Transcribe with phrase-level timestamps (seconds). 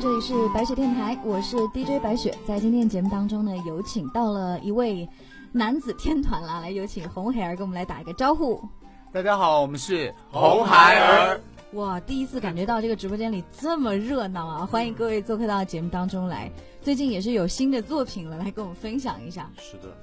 [0.00, 2.34] 这里是白雪电台，我是 DJ 白雪。
[2.48, 5.06] 在今天节目当中呢，有请到了一位
[5.52, 8.66] 男子天团啦，来有请红孩儿跟我们来打一个招呼。
[9.12, 11.38] 大家好，我们是红孩儿。
[11.72, 14.64] 哇，第一次感觉到这个直播间里这么热闹啊！
[14.64, 16.50] 欢迎各位做客到节目当中来。
[16.80, 19.50] 最近也是有新的作品了，来跟我们分享一下。
[19.58, 19.94] 是的，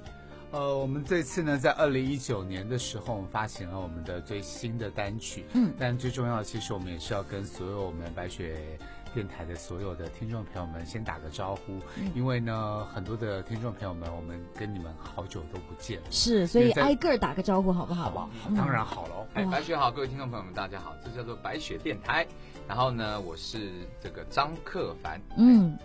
[0.52, 5.44] 呃，我们这次呢，在二零一九年的时候，我们发行了我们的最新的单曲。
[5.54, 8.78] 嗯，但最重要的，其实我们也是要跟所有我们白雪。
[9.14, 11.78] 电台的所有的听众朋友们，先打个招呼，
[12.14, 18.04] 因为呢，很多的听众朋友们，我们跟你们好久都不见，是，所以挨个打个招呼好不好？
[18.04, 19.26] 好吧，当然好喽。
[19.34, 22.26] 哎，白雪好，各位听众朋友们，大家好，这叫做白雪电台。
[22.66, 25.78] 然后呢，我是这个张克凡，嗯，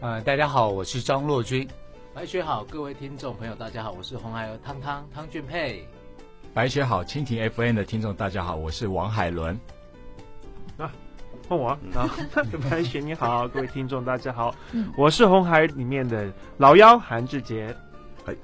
[0.00, 1.68] 呃，大家好，我是张洛君。
[2.14, 5.86] 白雪好，各位听众朋友，大家好，我是红孩儿汤汤汤俊佩。
[6.54, 9.58] 白雪好，蜻蜓 FM 的听众大家好，我是王海伦。
[11.48, 12.08] 问我啊，
[12.70, 14.54] 白雪你好，各位听众大家好，
[14.96, 17.74] 我是红海里面的老妖韩志杰。
[18.24, 18.34] 哎，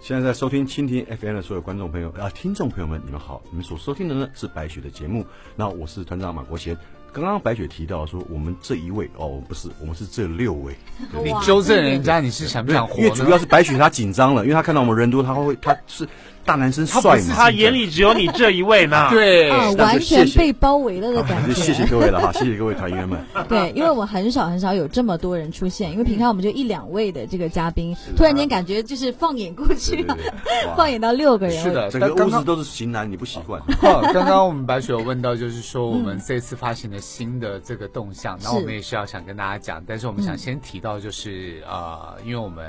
[0.00, 6.76] 现在在收听蜻蜓 FM 的所有观众朋友啊，听众朋友们，你们好，你们所收听的呢是白雪的节目，那我是团长马国贤。
[7.12, 10.74] 刚刚白雪提到说，我们这一位哦，不是，我们是这六位。
[11.24, 12.96] 你纠正人家，你是想不想活？
[12.98, 16.06] 因为主要是白雪她紧张了，因为她看到我们人多，她会，她是。
[16.44, 17.34] 大男生帅吗？
[17.34, 19.08] 他眼里只有你这一位呢。
[19.12, 21.54] 对，完全被包围了的感觉。
[21.54, 23.18] 谢谢各位了哈，谢谢各位团员们。
[23.48, 30.06] 对，因为我很少很少有这么多人出现，因为平常我们就一两位的这个嘉宾，突然间感觉就是放眼过去，
[30.76, 31.62] 放眼到六个人。
[31.62, 33.60] 是的，整个屋子都是型男，你不习惯。
[34.12, 42.64] 刚刚我们白雪有问到，就是说我们这次发行的新的这个动向，那我们也是要想跟大家讲，但是我们想先提到就是呃，因为我们。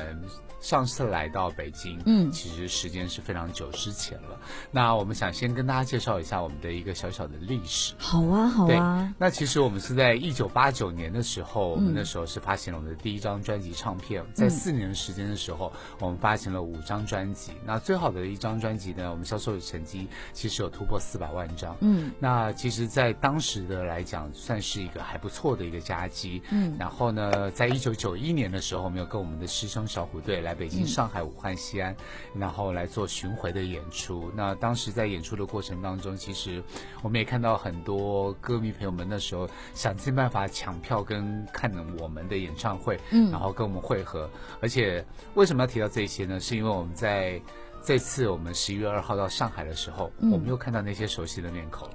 [0.66, 4.40] 上次来到北京，嗯，其实时间是非常久之前了。
[4.72, 7.94] 那我们想先跟大家介绍一下我们的一个小小的历史。
[8.00, 9.14] 好啊，好啊。
[9.20, 14.26] 那其实我们是在一九八九年的时候，我们那时候是发行了我们的第一张专辑唱片。
[14.34, 17.52] 在四年的时间的时候，我们发行了五张专辑。
[17.64, 21.78] 那最好的一张专辑呢，我们销售的成绩其实有突破四百万张。
[21.82, 26.42] 嗯，那其实，在当时的来讲，算是一个还不错的一个佳绩。
[26.50, 30.55] 嗯，然后呢，在一九九一年的时候，我们有跟我们的师兄小虎队来。
[30.56, 31.96] 北京、上海、武汉、西安，
[32.34, 34.32] 然后来做巡回的演出。
[34.36, 36.64] 那当时在演出的过程当中，其实
[37.04, 44.30] 我们也看到很多歌迷朋友们那时候想尽办法抢票跟看我们的演唱会，嗯，然后跟我们会合。
[44.62, 45.06] 而且
[45.36, 46.40] 为什么要提到这些呢？
[46.40, 47.42] 是因为我们在。
[47.86, 51.88] 这次我们十一月二号到上海的时候，我们又看到那些熟悉的面孔，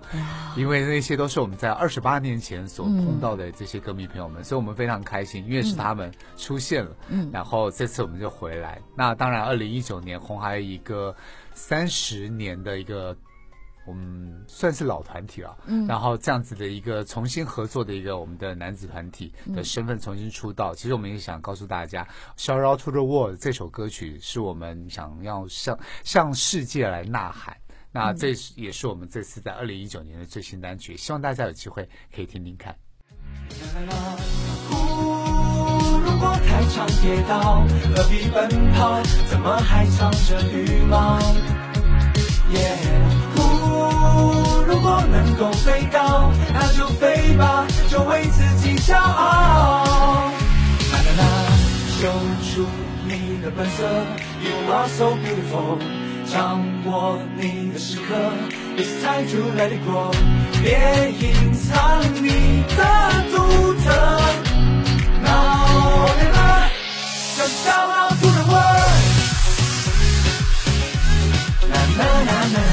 [0.57, 6.97] 因为那些都是我们在二十八年前所碰到的这些歌迷朋友们，所以我们非常开心，因为是他们出现了。
[7.09, 8.81] 嗯，然后这次我们就回来。
[8.95, 11.15] 那当然，二零一九年红孩一个
[11.53, 13.17] 三十年的一个。
[13.91, 22.07] 我们算是老团体了，嗯，然后这样子的一个重新合作的一个我们的男子团体的身份重新出道，其实我们也想告诉大家，
[22.41, 27.57] 《Shout Out to the World》这首歌曲是我们想要向向世界来呐喊。
[27.91, 32.77] 那这也是我们这次在二零一九年的最新单曲，希望大家有机会可以听听看。
[36.05, 39.03] 如果太长跌倒，何必奔跑？
[39.29, 41.19] 怎么还藏着羽毛？
[44.71, 50.31] 如果能够飞高，那就飞吧，就为自己骄傲。
[50.93, 51.25] 啦啦啦，
[52.01, 52.07] 秀
[52.47, 52.65] 出
[53.05, 53.83] 你的本色
[54.41, 55.81] ，You are so beautiful。
[56.33, 58.15] 掌握你的时刻
[58.77, 60.13] ，It's time to let it go。
[60.63, 60.79] 别
[61.19, 62.81] 隐藏你的
[63.33, 63.91] 独特。
[65.21, 66.71] Now and then，
[67.37, 68.93] 就骄傲 to the world。
[71.69, 72.70] 啦啦啦啦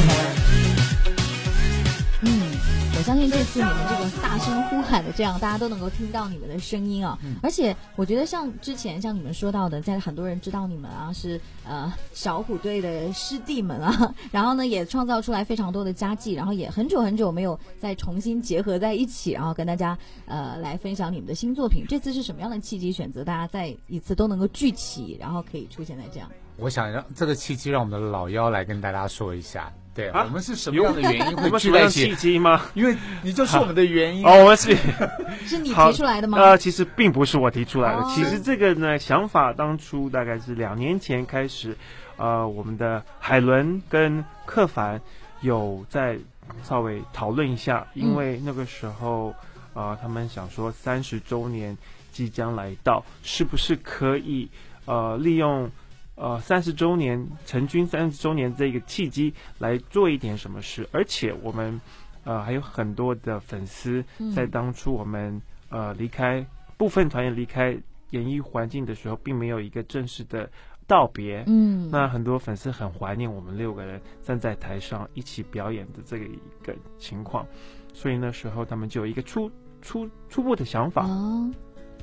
[3.08, 7.18] 相信这次你们这个大声呼喊的这样，大家都能够听到你们的声音啊！
[7.42, 21.86] 而且我觉得像之前像你们说到的，在很多人知道你们啊是呃小虎队的师弟们啊， 然后呢也创造出来非常多的佳绩，然后也很久很久没有再重新结合在一起，然后跟大家呃来分享你们的新作品。
[21.88, 26.30] 这次是什么样的契机选择大家再一次都能够聚齐，然后可以出现在这样？
[26.58, 29.72] 我想让这个契机让我们的老幺来跟大家说一下。
[29.98, 32.10] 对，啊我们是什么样的原因会聚在一起？
[32.10, 32.62] 契机吗？
[32.76, 34.24] 因为你就是我们的原因。
[34.30, 34.78] 哦，我们是
[35.48, 36.38] 是你提出来的吗？
[36.38, 38.04] 呃，其实并不是我提出来的。
[38.14, 41.76] 其实这个呢，想法当初大概是两年前开始，
[42.18, 45.02] 呃，我们的海伦跟克凡
[45.42, 46.20] 有在
[46.64, 49.34] 稍微讨论一下，因为那个时候，
[49.74, 51.76] 呃，他们想说三十周年
[52.12, 54.48] 即将来到，是不是可以
[54.86, 55.72] 呃利用。
[56.18, 61.80] 呃，三十周年成军三十周年这个契机来做一点什么事，而且我们
[62.24, 64.04] 呃还有很多的粉丝
[64.36, 66.44] 在当初我们呃离开
[66.76, 67.78] 部分团员离开
[68.10, 70.50] 演艺环境的时候，并没有一个正式的
[70.88, 71.44] 道别。
[71.46, 77.46] 嗯，那很多粉丝很怀念我们六个人站在台上一起表演的这个一个情况，
[77.94, 79.52] 所以那时候他们就有一个初
[79.84, 81.06] 初初步的想法。
[81.06, 81.52] 哦，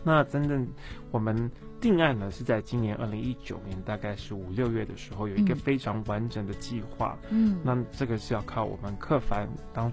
[0.05, 0.67] 那真正
[1.11, 7.19] 我们定案呢，是在今年二零一九年，大概是五六月的时候，有一个嗯非常完整的计划。
[7.31, 9.91] 嗯，那这个是要靠我们客凡当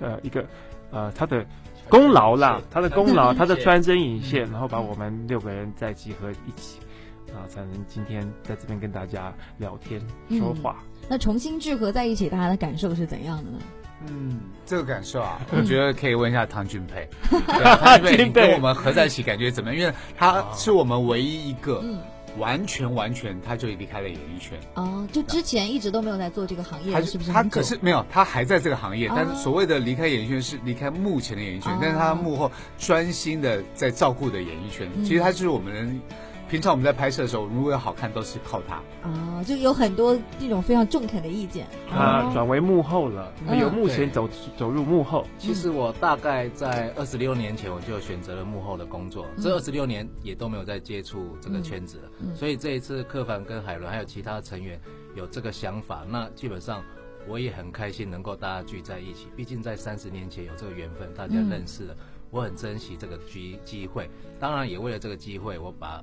[0.00, 0.44] 呃一个
[0.90, 1.46] 呃他的
[1.88, 6.80] 功劳啦，他的功劳，他的穿针引线，然后把我们六个人再集合一起，
[7.28, 10.82] 啊才能今天在这边跟大家聊天说话。
[11.08, 13.58] 那重新聚合在一起，大家的感受是怎样的呢？
[14.06, 17.08] 嗯，这个感受啊， 我觉得可以问一下唐俊佩。
[17.30, 19.80] 对啊汤俊佩，你跟我们合在一起感觉怎么样？
[19.80, 21.98] 因为他是我们唯一一个嗯，
[22.38, 24.58] 完全完全他就离开了演艺圈。
[24.74, 27.42] 哦，就之前一直都没有在做这个行业他，是不是他？
[27.44, 34.88] 可是没有，他还在这个行业，哦但是所谓的离开演艺圈是离开目前的演艺圈，哦但是他幕后专心的在照顾的演艺圈。
[34.96, 36.00] 嗯其实他就是我们人，
[36.48, 38.76] 平常我们在拍摄的时候，如果要好看都是靠他。
[39.08, 41.66] 啊，就有很多这种非常中肯的意见。
[41.90, 45.26] 他哦转为幕后了，嗯由幕前走走入幕后。
[45.38, 52.10] 其实我大概在二十六年前我就选择了幕后的工作，嗯这二十六年也都没有再接触这个圈子了。
[52.20, 54.80] 嗯所以这一次柯凡跟海伦还有其他成员
[55.14, 56.82] 有这个想法，那基本上
[57.26, 59.28] 我也很开心能够大家聚在一起。
[59.34, 61.96] 毕竟在三十年前有这个缘分，大家嗯认识了，
[62.30, 64.08] 我很珍惜这个机机会。
[64.38, 66.02] 当然也为了这个机会，我把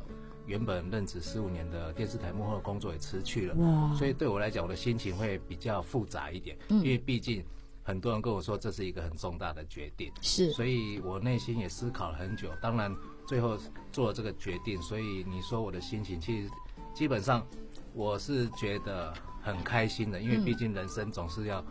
[0.52, 3.56] 原本任职十五年的电视台幕后的工作也辞去了。
[3.56, 7.42] 哇，所以对我来讲，我的心情会比较复杂一点，嗯因为毕竟
[7.82, 12.50] 很多人跟我说这是一个很重大的决定，是所以我内心也思考了很久。
[12.62, 12.94] 当然，
[13.26, 13.58] 最后
[13.94, 16.50] 做了这个决定，所以你说我的心情，其实
[16.94, 17.48] 基本上
[17.94, 21.64] 我是觉得很开心的，因为嗯毕竟人生总是要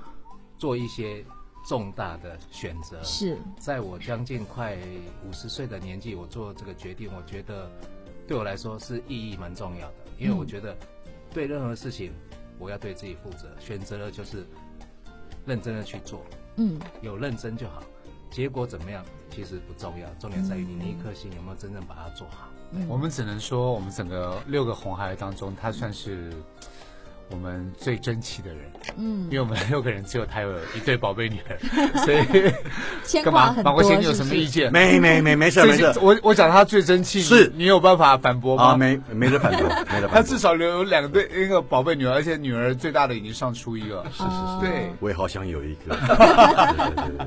[0.56, 1.22] 做一些
[1.68, 3.02] 重大的选择。
[3.02, 4.78] 是，在我将近快
[5.28, 7.70] 五十岁的年纪，我做这个决定，我觉得
[8.30, 10.76] 对我来说是意义蛮重要的，因为我觉得
[11.34, 12.12] 对任何事情
[12.60, 14.46] 我要对自己负责，选择了就是
[15.44, 16.24] 认真的去做，
[16.54, 16.78] 嗯。
[17.02, 17.82] 有认真就好，
[18.30, 22.48] 结果怎么样其实不重要，重点在于你那一颗心有没有真正把它做好。
[22.70, 26.32] 嗯，我们只能说，我们整个六个红孩儿当中，他算是
[27.30, 28.58] 我们最争气的人，
[28.96, 31.58] 嗯因为我们六个人只有他有一对宝贝女儿，
[32.04, 33.54] 所以干嘛？
[33.64, 34.70] 马国贤，你有什么意见？
[34.72, 38.64] 没没没没事没事我我讲他最争气，是你你有办法反驳吗？
[38.72, 39.62] 啊，没没得反驳，
[39.92, 40.22] 没得他反驳。
[40.22, 44.04] 至少留有两对那个宝贝女儿，而且女儿最大的已经上初一了。
[44.10, 45.94] 是是哦是，对我也好想有一个。
[45.96, 47.26] 对对对对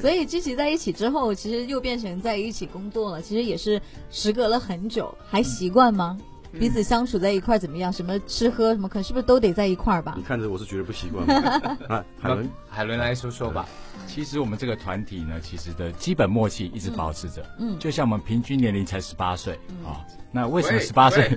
[0.00, 3.22] 所以聚集在一起之后，其实又变成在一起工作了。
[3.22, 3.80] 其实也是
[4.10, 6.16] 时隔了很久，还习惯吗？
[6.58, 7.92] 彼此相处在一块儿怎么样？
[7.92, 10.22] 什么吃喝什么，可能是不是都得在一块儿吧你？
[10.22, 11.34] 看着我是觉得不习惯的。
[11.88, 13.66] 啊，海伦，海伦来说说吧。
[14.06, 17.44] 其实我们这个团体呢，其实的基本默契一直保持着。
[17.58, 17.76] 嗯。
[17.78, 19.54] 就像我们平均年龄才十八岁
[19.84, 19.98] 啊，
[20.30, 21.28] 那为什么喂十八岁？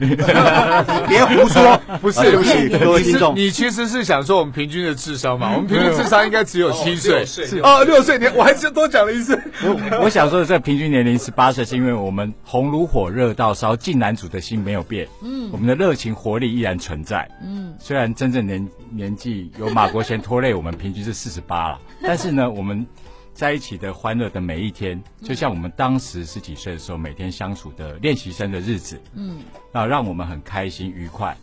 [1.08, 2.70] 别胡说，不是，不是。
[3.04, 3.36] 听众。
[3.36, 5.54] 你其实是想说我们平均的智商嘛？
[5.56, 7.18] 我们平均智商应该只有七岁。
[7.18, 9.36] 六岁哦，六岁，你我还是多讲了一岁。
[9.64, 15.50] 我我想说的这平均年龄十八岁，是因为我们红炉火热到烧，进男主的心没有变，嗯。
[15.52, 17.28] 我们的热情活力依然存在。
[17.44, 17.74] 嗯。
[17.80, 22.86] 虽然真正年年纪有马国贤拖累，我们平均是四十八了， 但是呢，我们
[23.34, 29.40] 在一起的欢乐的每一天，就像我们当时十几岁的时候每天相处的练习生的日子，嗯
[29.72, 31.36] 那，让我们很开心愉快。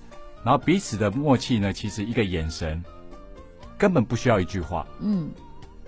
[0.45, 2.83] 然后彼此的默契呢，其实一个眼神
[3.79, 4.87] 根本不需要一句话。
[5.01, 5.31] 嗯，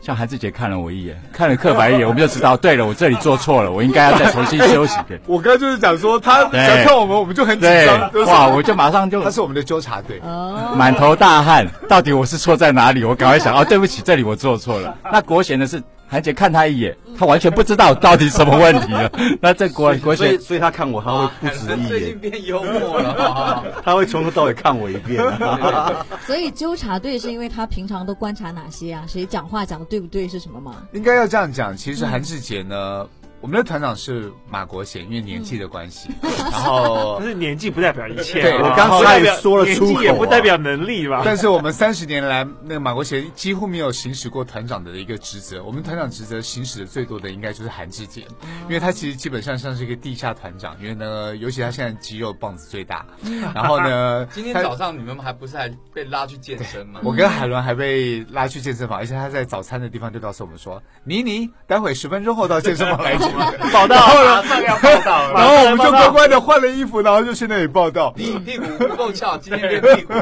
[0.06, 5.20] 像韩志杰看了我一眼，看了刻白一眼，我们就知道，对了，我这里做错了，我应该要再重新休息一遍。
[5.26, 8.08] 我刚刚就是讲说，他对想看我们，我们就很紧对张。
[8.12, 10.20] 就是，哇，我就马上就他是我们的纠察队。
[10.22, 13.02] 哦，满头大汗，到底我是错在哪里？
[13.02, 14.96] 我赶快想，哦，对不起，这里我做错了。
[15.12, 19.10] 那国贤的是，韩姐看他一眼，他完全不知道到底什么问题了。
[19.42, 25.22] 那这国国学所以所以他看我，他会不止一最近眼，变幽默了， 他会从头到尾看我一遍。
[26.26, 29.04] 所以纠察队是因为他平常都观察哪些啊？
[29.08, 30.76] 谁讲话讲的对不对是什么吗？
[30.92, 33.06] 应该要这样讲，其实韩志杰呢，
[33.40, 36.08] 我们的团长是马国贤，因为年纪的关系，
[36.50, 38.42] 然后但是年纪不代表一切啊。
[38.42, 41.22] 对我刚才也说了出口啊年纪也不代表能力吧？
[41.24, 45.62] 但是我们三十年来，那个马国贤几乎没有行使过团长的一个职责。
[45.62, 48.22] 我们团长职责行使的最多的应该就是韩志杰，
[48.64, 53.06] 因为他其实基本上像是一个地下团长，因为呢，尤其他现在肌肉棒子最大。
[53.54, 57.00] 然后呢， 今天早上你们还不是还被拉去健身吗？
[57.04, 63.25] 我跟海伦还被拉去健身房，而且他在早餐的地方就告诉我们说：“妮妮，待会十分钟后到健身房来接
[63.72, 68.12] 报道，马上要报道，然后我们就乖乖的换了衣服，然后就去那里报道。
[68.16, 70.12] 你屁股不够翘，今天练屁股。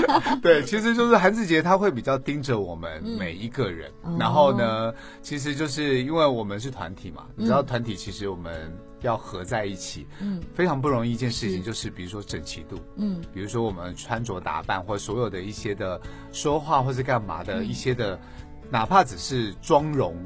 [0.42, 4.92] 对，其实就是韩志杰他会比较盯着我们每一个人，然后呢，
[5.22, 16.00] 其实就是因为我们是团体嘛，你知道团体其实我们要合在一起，嗯，非常不容易一件事情，就是比如说整齐度，嗯，比如说我们穿着打扮或者所有的一些的
[16.32, 18.18] 说话或是干嘛的一些的。
[18.70, 20.16] 哪怕只是妆容，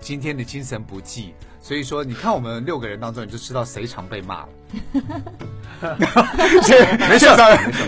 [0.00, 4.48] 今天的精神不济，所以说你看我们六个人当中，你就知道谁常被骂了。
[7.08, 7.26] 没事，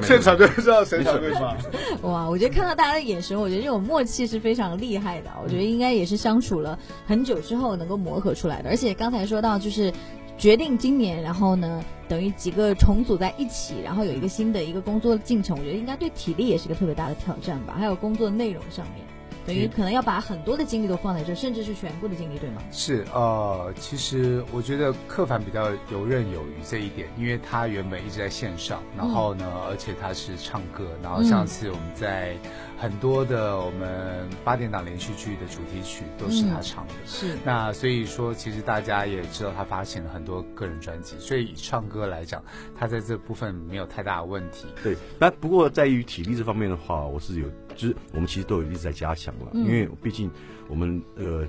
[0.03, 1.57] 现场就知道谁常被骂。
[2.03, 5.31] 哇，我觉得看到大家的眼神，我觉得这种默契是非常厉害的。
[5.43, 8.71] 我觉得应该也是相处了很久之后能够磨合出来的。
[8.71, 9.93] 而且刚才说到，就是
[10.37, 17.75] 决定今年，然后呢，等于几个重组在一起，然后有一个新的一个工作进程，我觉得应该对体力也是个特别大的挑战吧。
[17.79, 19.07] 还有工作内容上面。
[19.47, 22.63] 等于可能要把很多的精力都放在这，甚至是全部的精力，对吗？
[22.73, 32.37] 是，呃，其实我觉得客凡比较游刃有余这一点，因为他原本一直在线上，然后呢，而且他是唱歌，然后上次我们在。
[32.77, 42.43] 很多的我们八点档连续剧的主题曲都是他唱的，是那所以说其实大家也知道他发行了很多个人专辑，所以以唱歌来讲，
[42.77, 44.67] 他在这部分没有太大的问题。
[44.83, 50.31] 对，那不过在于体力这方面的话，我是有，就是我们其实都有一直在加强了，因为毕竟
[50.69, 51.47] 我们呃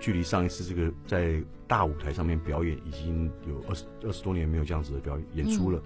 [0.00, 5.80] 距离上一次这个在大舞台上面表演已经有二十二十多年没有这样子的表演演出了，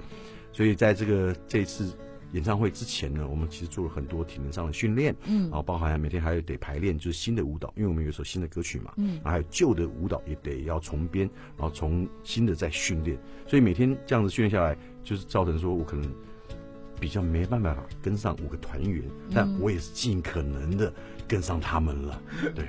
[0.52, 1.92] 所以在这个这一次。
[2.36, 11.26] 演唱会之前呢，我们其实做了很多体能上的训练，嗯，然后包含每天还有得排练，就是新的舞蹈，因为我们有首新的歌曲嘛，嗯，然后还有旧的舞蹈也得要重编，
[11.56, 16.14] 然后从新的再训练，所以每天这样子训练下来，就是造成说我可能
[17.00, 19.02] 比较没办法跟上五个团员，
[19.34, 20.92] 但我也是尽可能的
[21.26, 22.22] 跟上他们了，
[22.54, 22.66] 对，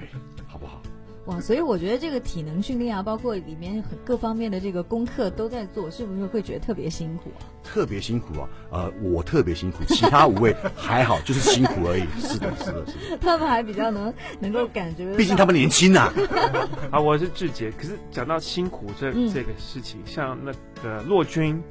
[0.47, 0.81] 好不好？
[1.27, 7.43] 哇，所以我觉得这个体能训练啊，包括里面很各方面的这个功课都在做，是不是会觉得特别辛苦啊？
[7.61, 8.49] 特别辛苦啊！
[8.71, 12.07] 呃，我特别辛苦，其他五位 还好，就是辛苦而已。
[12.21, 13.17] 是的，是的，是的。
[13.19, 16.13] 他们还比较能能够感觉，毕竟他们年轻呐。
[16.89, 17.69] 啊，我是志杰。
[17.77, 21.61] 可是讲到辛苦这这个事情，像那个洛君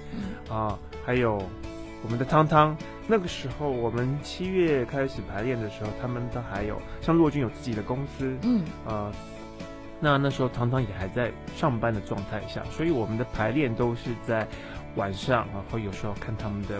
[0.50, 1.42] 啊，还有
[2.02, 9.10] 我们的汤汤，那个时候我们七月开始排练的时候，他们都还有像洛君有自己的公司，嗯，啊。
[10.00, 14.46] 那那时候糖糖也还在上班的状态下，所以我们的排练都是在
[14.94, 16.76] 晚上，然后有时候看他们的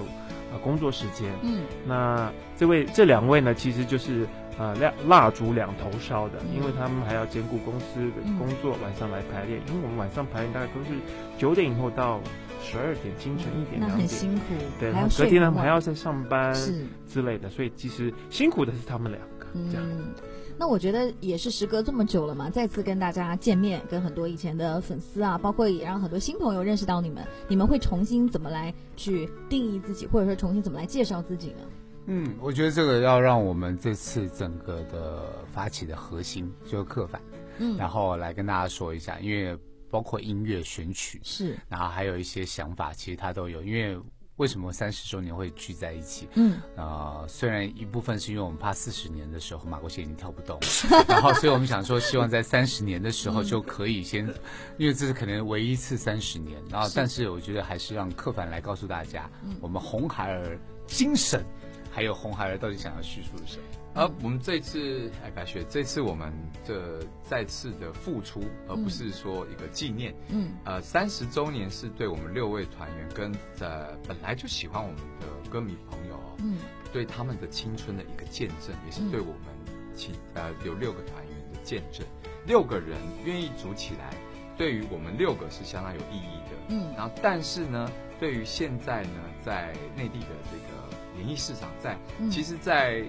[0.53, 1.33] 呃工作时间。
[1.43, 4.27] 嗯，那这位这两位呢，其实就是
[4.59, 9.61] 呃蜡蜡烛两头烧的，因为他们还要兼顾公司的工作，晚上来排练。
[9.69, 10.91] 因为我们晚上排练大概都是
[11.39, 12.21] 九点以后到
[12.63, 14.43] 十二点，清晨一点两点，很辛苦。
[14.79, 16.55] 对，隔天他们还要在上班
[17.09, 19.87] 之类的，所以其实辛苦的是他们两个这样。
[20.59, 31.63] 那我觉得也是时隔这么久了嘛，再次跟大家见面，跟很多以前的粉丝啊，包括也让很多新朋友认识到你们，你们会重新怎么来去定义自己，或者说重新怎么来介绍自己呢？
[32.07, 37.21] 嗯，我觉得这个要让我们这次整个的发起的核心就是客反，
[37.59, 39.59] 嗯，然后来跟大家说一下，因为
[39.91, 43.99] 包括音乐选曲是，然后还有一些想法，其实他都有，因为。
[44.37, 46.29] 为什么三十周年会聚在一起？
[46.35, 50.59] 嗯，呃，虽然一部分是因为我们怕四十年的时候马国贤已经跳不动，
[51.09, 54.27] 然后所以我们想说，希望在三十年的时候就可以先，
[54.77, 61.43] 因为这是可能唯一一次三十年，然后但是我觉得还是让客凡来告诉大家，我们红孩儿精神，
[61.97, 63.63] 还有红孩儿到底想要叙述什么。
[63.95, 66.31] 而我们这次哎，白雪，这次我们
[66.67, 70.15] 的再次的付出，而不是说一个纪念。
[70.29, 76.59] 嗯，呃，三十周年是对我们六位团员跟呃本来就喜欢我们的歌迷朋友，嗯，
[76.93, 79.47] 对他们的青春的一个见证，也是对我们
[79.95, 82.07] 其呃有六个团员的见证。
[82.47, 84.13] 六个人愿意组起来，
[84.59, 86.57] 对于我们六个是相当有意义的。
[86.69, 90.86] 嗯，然后但是呢，对于现在呢，在内地的这个
[91.19, 91.97] 演艺市场，在
[92.31, 93.03] 其实，在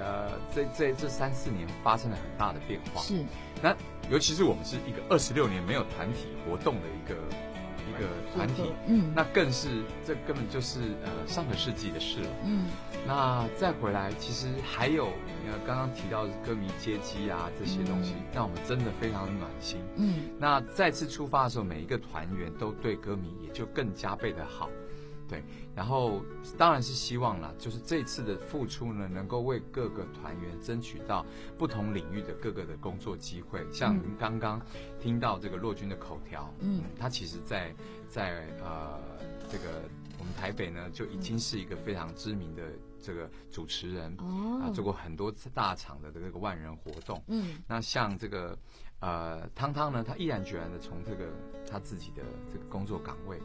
[0.00, 3.00] 呃，这这这三四年发生了很大的变化。
[3.02, 3.24] 是，
[3.60, 3.76] 那
[4.10, 7.16] 尤其是我们是一个二十六年没有团体活动的一个
[7.88, 12.28] 一个团体，嗯，那更是这根本就是呃上个世纪的事了。
[12.44, 12.66] 嗯，
[13.08, 19.80] 那再回来，其实还有呃刚刚提到歌迷接机啊这些东西，让我们真的非常的暖心。
[19.96, 24.70] 嗯，那再次出发的时候，每一个团员都对歌迷也就更加倍的好。
[25.28, 25.44] 对，
[25.76, 26.22] 然后
[26.56, 31.24] 当然是希望啦，就是这次的付出呢，能够为各个团员争取到
[31.58, 33.66] 不同领域的各个的工作机会。
[33.70, 34.60] 像您刚刚
[34.98, 37.74] 听到这个骆军的口条，嗯，他其实在
[38.08, 38.98] 在呃
[39.50, 39.82] 这个
[40.18, 42.62] 我们台北呢，就已经是一个非常知名的
[43.00, 48.58] 这个主持人，哦，啊，做过很多次大场的这个万人活动，嗯，那像这个
[49.00, 51.26] 呃，汤汤呢，他毅然决然的从这个
[51.70, 53.38] 他自己的这个工作岗位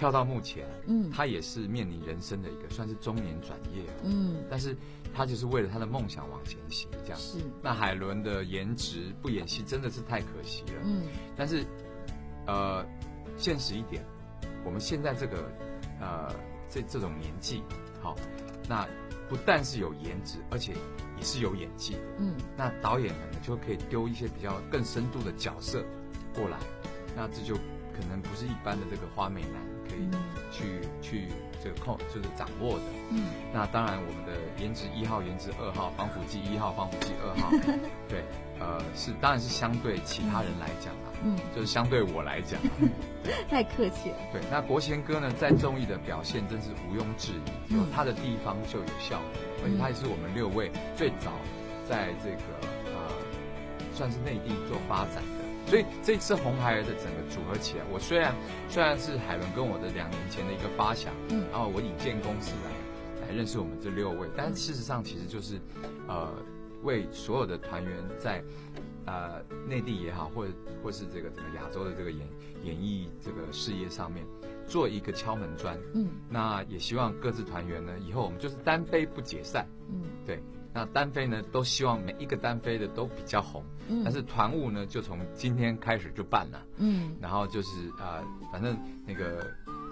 [0.00, 4.74] 跳到目前，嗯，他也是面临人生的一个算是中年转业，嗯，但是
[5.14, 7.18] 他就是为了他的梦想往前行，这样。
[7.18, 7.36] 是。
[7.62, 11.02] 那海伦的颜值不演戏真的是太可惜了，嗯，
[11.36, 11.62] 但是
[12.46, 12.82] 呃，
[13.36, 14.02] 现实一点，
[14.64, 15.52] 我们现在这个
[16.00, 16.34] 呃
[16.70, 17.62] 这这种年纪，
[18.00, 18.16] 好，
[18.66, 18.88] 那
[19.28, 20.72] 不但是有颜值，而且。
[21.18, 25.84] 也是有演技，嗯，那导演呢就可以丢一些比较更深度的角色
[26.34, 26.56] 过来，
[27.14, 29.52] 那这就可能不是一般的这个花美男
[30.52, 31.28] 去去
[31.62, 37.50] 这个控就是掌握的，嗯，那当然我们的颜值一号、颜值二号、防腐剂一号、防腐剂二号，
[38.08, 38.24] 对，
[38.58, 42.60] 呃，是当然是相对其他人来讲啊，嗯，就是相对我来讲，
[43.48, 47.32] 太客气了，对，那国贤哥呢在综艺的表现真是毋庸置
[47.68, 49.40] 疑，有他的地方就有效果。
[49.62, 51.32] 而且他也是我们六位最早
[51.86, 52.42] 在这个
[52.86, 53.12] 呃，
[53.92, 55.29] 算是内地做发展的。
[55.66, 58.34] 所以这次红孩儿的整个组合起来，我虽然
[58.68, 65.60] 虽然是海伦跟我的两年前的一个发想，嗯，然后我引荐公司来来认识我们这六位，但事实上其实就是
[66.08, 66.32] 呃，
[66.82, 68.42] 为所有的团员在
[69.06, 70.52] 呃内地也好，或者
[70.82, 72.26] 或是这个整个亚洲的这个演
[72.64, 74.24] 演艺这个事业上面。
[74.66, 80.40] 做一个敲门砖，嗯，那也希望各自团员呢，以后我们就是单飞不解散，嗯，对，
[80.72, 88.22] 那单飞呢，都希望每一个单飞的都比较红，嗯，但是团务呢，就从今天开始就办了，嗯，然后就是啊，
[88.52, 89.46] 反正那个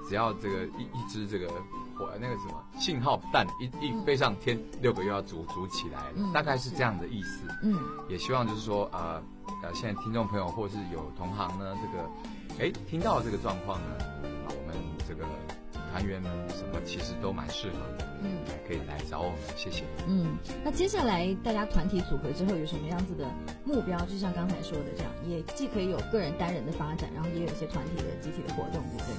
[0.08, 1.48] 只要这个一一只这个
[1.96, 9.22] 火那个什么信号弹一一飞上天，六个又要组组起来了，大概是这样的意思，嗯，也希望就是说呃
[9.62, 13.86] 呃，现在听众朋友或是有同行呢，这个哎听到这个状况呢。
[13.98, 15.24] 啊我们这个
[15.90, 18.30] 团员们什么其实都蛮适合的，嗯，
[18.66, 19.84] 可以来找我们，谢谢。
[20.06, 23.24] 嗯，那接下来大家团体组合之后有什么样子的
[23.64, 23.98] 目标？
[24.06, 29.14] 就像刚才说的这样，也既可以有个人单人的发展，然后也有一些团体的集体的活动，对不对？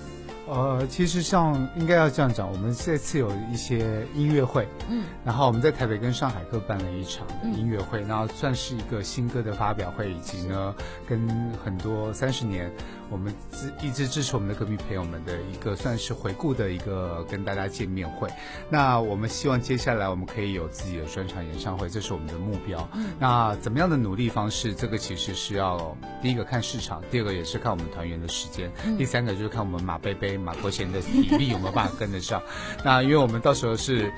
[0.48, 10.74] 呃，其实像应该要这样讲，我们这次有一些音乐会，嗯，然后我们在台北跟上海各办了一场音乐会，然后算是一个新歌的发表会，以及呢
[11.08, 11.30] 跟
[11.64, 12.72] 很多三十年
[13.10, 18.30] 我们支一直支持我们的歌迷朋友们的一个算是回顾的一个跟大家见面会。
[18.70, 22.88] 那我们希望接下来我们可以有自己的专场演唱会，这是我们的目标。
[23.20, 24.74] 那怎么样的努力方式？
[24.74, 30.38] 这个其实是要第一个看市场，第二个也是看我们团员的时间，第三个就是看我们马贝贝。
[30.40, 32.42] 马国贤的体力有没有办法跟得上？
[32.84, 34.10] 那因为我们到时候是，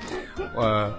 [0.54, 0.92] 呃，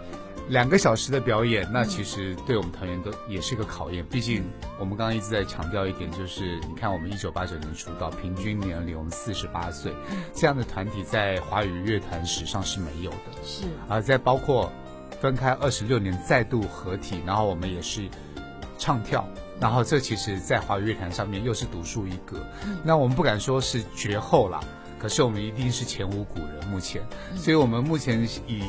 [0.49, 4.05] 两个小时的表演，那其实对我们团员都也是一个考验。
[4.09, 4.43] 毕竟
[4.77, 9.93] 我们刚刚一直在强调一点，就是你看我们一九八九年出道，平均年龄我们四十八岁，
[10.33, 13.17] 这样的团体在华语乐坛史上是没有的。
[13.43, 14.71] 是啊，在包括
[15.21, 18.07] 分开二十六年再度合体，然后我们也是
[18.77, 19.25] 唱跳。
[19.59, 22.45] 然后这其实，在华语乐坛上面又是独树一格。
[22.83, 24.59] 那我们不敢说是绝后了。
[24.99, 27.01] 可是我们一定是前无古人，目前，
[27.35, 28.63] 所以我们目前以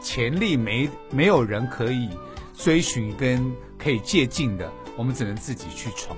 [0.00, 2.08] 潜力没没有人可以
[2.56, 6.16] 追寻跟可以借鉴的，我们只能自己去闯。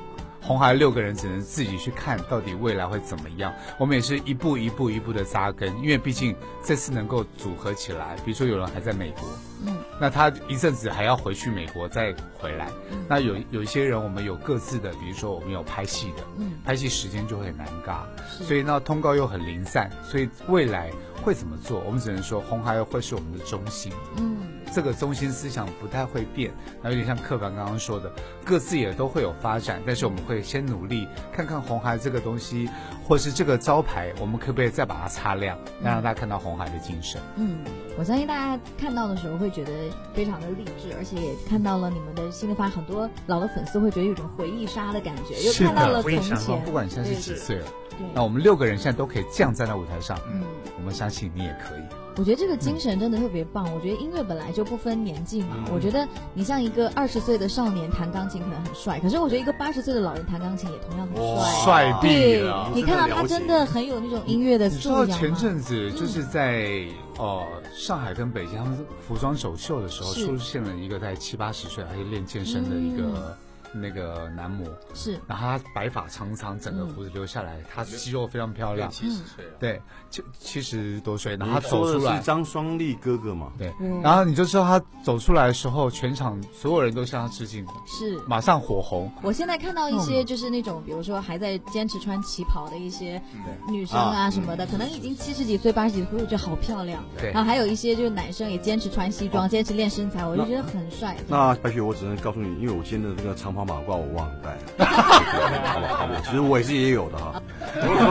[0.50, 3.54] 红孩六个人只能自己去看到底未来会怎么样。
[3.78, 6.34] 我们也是一步一步一步的扎根，因为毕竟
[6.64, 9.28] 这次能够组合起来，比如说有人还在美国。
[9.64, 12.68] 嗯，那他一阵子还要回去美国再回来。
[13.06, 20.90] 那有有一些人，我们有各自的，比如说我们有拍戏的，嗯，拍戏时间就会很难尬，所以那通告又很零散，所以未来
[21.22, 21.78] 会怎么做？
[21.86, 23.92] 我们只能说红孩会是我们的中心。
[24.16, 24.38] 嗯，
[24.72, 26.50] 这个中心思想不太会变，
[26.82, 28.10] 那有点像客凡刚刚说的，
[28.42, 32.66] 各自也都会有发展，但是我们会先努力看看红孩这个东西，
[33.06, 37.20] 或是这个招牌，我们可不可以再把它擦亮，让大家看到红孩的精神？
[37.36, 37.58] 嗯，
[37.98, 39.50] 我相信大家看到的时候会。
[39.50, 39.72] 觉得
[40.14, 46.62] 非常的励志，而且也看到了你们的新的发，很多老的粉丝会觉得有种回忆杀的感觉，又看到了从前。
[46.62, 47.66] 不管你现在是几岁了，
[48.14, 50.44] 那我们六个人现在都可以这样站在舞台上，嗯，
[50.78, 51.80] 我们相信你也可以。
[52.16, 53.64] 我觉得这个精神真的特别棒。
[53.74, 55.56] 我觉得音乐本来就不分年纪嘛。
[55.72, 61.64] 我觉得你像一个二十岁的少年弹钢琴可能很帅，可是我觉得一个八十岁的老人弹钢琴也同样很帅。
[61.64, 62.70] 帅毙了！
[62.74, 65.18] 你看到他真的很有那种音乐的素养。
[65.18, 66.86] 前阵子就是在。
[67.18, 73.36] 呃，上海跟北京他们服装走秀的时候，出现了一个在七八十岁还是练健身的一个。
[73.72, 74.66] 那个男模。
[74.94, 79.80] 是，然后他白发苍苍，整个胡子留下来，他肌肉非常漂亮，七十岁了，对，
[80.10, 82.16] 七七十多岁，然后他走出来。
[82.16, 89.10] 是，张双立哥哥嘛，对，然后你就知道他走出来的时候，全场所有人都向他致敬，是，马上火红。
[89.22, 93.22] 我现在看到一些就是那种，比如说还在坚持穿旗袍的一些
[93.68, 97.02] 女生啊什么的，可能已经七十几岁、八十几岁，我觉得好漂亮。
[97.16, 101.16] 对，然后还有一些就是男生也坚持穿西装，坚持练身材，我就觉得很帅。
[101.28, 103.59] 那白雪，我只能告诉你，因为我今天的这个长袍。
[103.60, 107.34] 跑马褂我忘了带， 好好其实我也是也有的哈。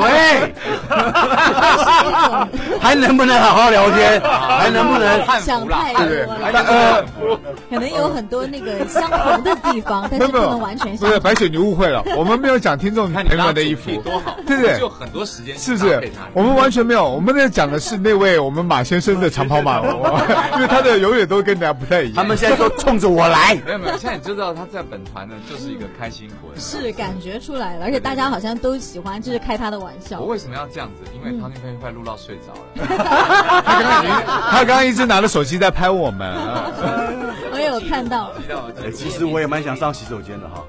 [0.02, 0.54] 喂，
[2.80, 4.22] 还能不能好好聊天？
[4.22, 7.04] 还能不能想太多了？
[7.68, 10.96] 可能有很多那个相同的地方，但是不能完全。
[10.98, 14.78] 不是白雪，你误会了，我们没有讲听众朋友们的衣服多好，对不对？
[14.80, 16.12] 就很多时间，是不是？
[16.34, 19.96] 我们完全没有，我们在讲的是那位我们马先生的长跑马褂，
[20.56, 22.16] 因为他的永远都跟大家不太一样。
[22.16, 30.20] 他们现在都冲着我来，没有没有，现在你知道他在本团呢，就是一个开心果，是感觉出来了，而且大家好像都喜欢，就是开他的玩笑。
[30.20, 31.04] 我为什么要这样子？
[31.16, 32.86] 因为汤金飞快录到睡着了。
[33.66, 36.34] 他刚刚已经，他刚刚一直拿着手机在拍我们。
[37.52, 38.32] 我有看到。
[38.94, 40.64] 其实我也蛮想上洗手间的哈。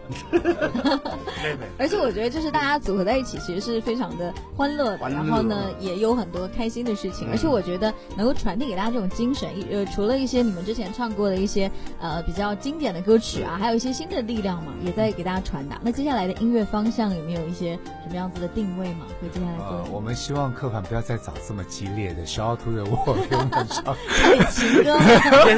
[1.79, 5.09] 而且我觉得，就是大家组合在一起，其实是非常的欢乐的。
[5.09, 7.29] 然后呢，也有很多开心的事情。
[7.31, 15.79] 而且我觉得能够传递给大家这种精神，呃，除了一些你们之前唱过的一些呃比较经典的歌曲啊，还有一些新的力量嘛，也在给大家传达。
[15.83, 19.07] 那接下来的音乐方向有没有一些什么样子的定位嘛？
[19.21, 19.85] 会接下来做？
[19.93, 23.95] 我们希望客盘不要再找这么激烈的小兔的我给我们唱
[24.51, 24.99] 情歌，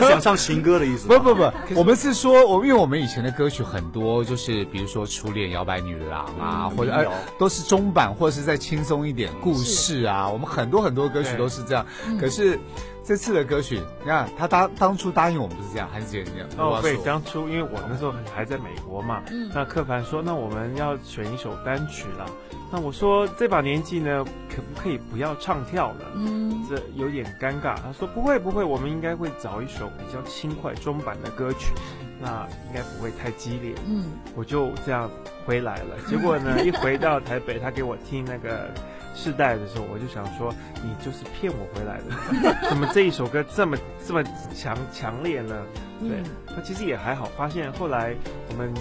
[0.08, 1.08] 想唱情歌的意思？
[1.12, 7.04] 不不不，我们是说，我因为我们以前的歌曲很多，就是比如说初恋、摇摆女郎啊，或者呃
[7.38, 11.84] 都是中版，或者是再轻松一点故事啊，我们很多很多歌曲都是这样。
[12.20, 12.58] 可是
[13.04, 16.48] 这次的歌曲，你看他当当初答应我们不是这样，还是这样？
[16.56, 22.26] 哦，对，当初因为我那时候还在美国嘛，那柯凡说，那我们要选一首单曲了。
[22.74, 26.06] 那我说这把年纪呢，可不可以不要唱跳了？
[26.14, 27.76] 嗯，这有点尴尬。
[27.82, 31.74] 他说不会不会，我们应该会找一首比较轻快中版的歌曲，
[32.18, 33.74] 那应该不会太激烈。
[33.86, 35.10] 嗯，我就这样
[35.44, 35.96] 回来了。
[36.08, 38.70] 结果呢， 一回到台北，他给我听那个
[39.14, 42.56] 世代的时候，我就想说，你就是骗我回来的。
[42.68, 44.22] 怎么这一首歌这么这么
[44.54, 45.62] 强强烈呢？
[46.00, 46.22] 对，
[46.56, 47.28] 那其实也还好。
[47.36, 48.14] 发现后来
[48.50, 48.72] 我们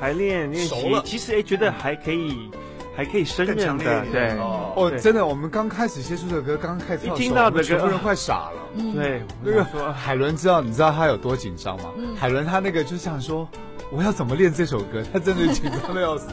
[0.00, 2.50] 排练练习，其实哎觉得还可以。
[2.96, 8.52] 还可以胜任的，对哦，真的，我们刚开始接触这首歌，刚开始一听到的全部人快傻了。
[8.94, 11.90] 对，那个海伦知道，你知道他有多紧张吗？
[12.18, 13.46] 海伦他那个就想说，
[13.92, 15.02] 我要怎么练这首歌？
[15.12, 16.28] 他真的紧张的要死。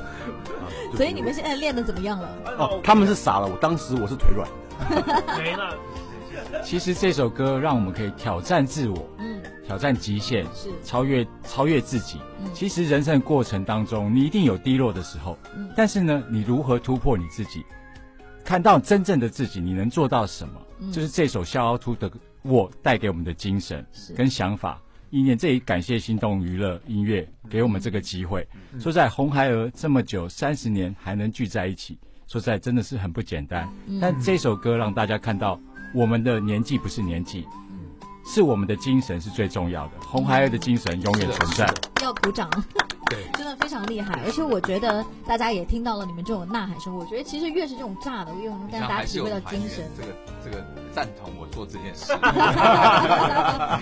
[0.96, 2.30] 所以你们现在练的怎么样了？
[2.58, 5.24] 哦，他们是傻了，我当时我是腿软的。
[5.38, 5.76] 没了。
[6.64, 9.08] 其实这首歌让我们可以挑战自我。
[9.66, 12.20] 挑战极限，是超越超越自己。
[12.54, 15.38] 其实人生过程当中，你一定有低落的时候。
[15.74, 17.66] 但是呢，你如何突破你自己，
[18.44, 20.92] 看到真正的自己，你能做到什么？
[20.92, 22.12] 就是这首《笑傲兔》的
[22.42, 23.84] 我带给我们的精神
[24.18, 24.82] 跟想法
[25.14, 25.38] 意念。
[25.38, 28.48] 这也感谢心动娱乐音乐给我们这个机会。
[28.80, 33.70] 说在红孩儿这么久三十年还能聚在一起，说在真的是很不简单。
[34.02, 35.60] 但这首歌让大家看到，
[35.94, 37.46] 我们的年纪不是年纪。
[38.26, 41.68] 是我们的精神是最重要的，红孩儿的精神永远存在。
[42.02, 42.50] 要鼓掌，
[43.14, 44.20] 对，真的非常厉害。
[44.26, 49.90] 而且我觉得大家也听到了你们这种呐喊声，我觉得其实越是这种炸的，越能让大家体会到精神。
[49.96, 50.10] 这个
[50.44, 52.14] 这个赞同我做这件事。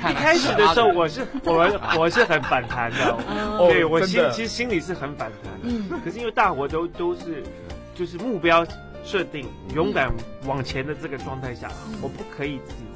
[0.09, 3.17] 一开始的时候，我是我我是很反弹的，
[3.69, 5.63] 对我心其实心里是很反弹的。
[5.63, 7.43] 嗯，可是因为大伙都都是
[7.95, 8.65] 就是目标
[9.03, 10.11] 设定，勇敢
[10.45, 11.69] 往前的这个状态下，
[12.01, 12.90] 我不可以自己。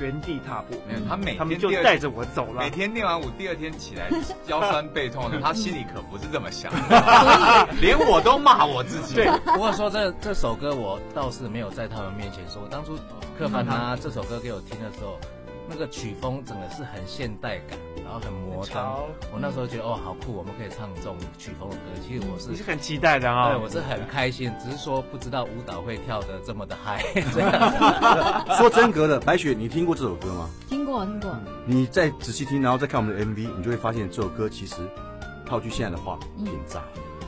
[0.00, 2.62] 原地踏步，没有他每他们就带着我走了。
[2.62, 4.10] 每天练完舞，第二天起来
[4.46, 9.14] 腰酸背痛的， 他心里可不是这么想，的，连我都骂我自己。
[9.14, 12.66] 对，不过说这这首歌，我倒是没有在他们面前说。
[12.70, 12.98] 当初
[13.38, 15.18] 客凡他这首歌给我听的时候。
[15.68, 18.76] 那个曲风整个是很现代感，然后很摩登。
[19.32, 21.82] 我那时候觉得哦，好酷，我们可以唱这种曲风的歌。
[22.06, 27.02] 其实我是你是很期待的啊，对，我是很开心，只是说不知道舞蹈会跳的这么的嗨。
[28.56, 30.48] 说真格的，白雪，你听过这首歌吗？
[30.68, 31.34] 听过，听过。
[31.64, 34.76] 你再仔细听，然后再看我们的 MV，你就会发现这首歌其实
[35.46, 36.82] 套句现在的话，挺炸。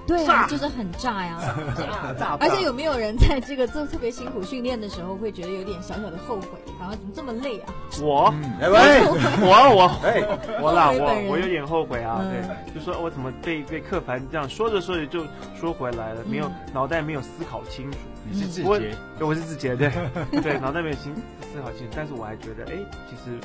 [0.06, 1.38] 对啊，就是很炸呀，
[2.18, 2.36] 炸！
[2.40, 6.48] 而且有没有人在这个做特别辛苦训练的时候，会觉得有点小小的后悔？
[6.78, 7.74] 然后怎么这么累啊？
[8.00, 9.02] 我，哎喂，
[9.40, 12.24] 我我 哎，我啦，我我有点后悔啊。
[12.30, 15.24] 对，就说我怎么被被客盘这样说着说着就
[15.58, 17.98] 说回来了，没有脑袋没有思考清楚。
[18.30, 19.90] 你是自觉，我是自己，对
[20.42, 21.14] 对，脑袋没有心
[21.52, 21.92] 思考清楚。
[21.96, 22.76] 但是我还觉得，哎，
[23.10, 23.38] 其实。